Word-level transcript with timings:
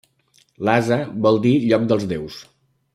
Lhasa 0.69 0.97
vol 1.27 1.39
dir 1.47 1.53
'lloc 1.67 1.89
dels 1.93 2.11
déus'. 2.15 2.43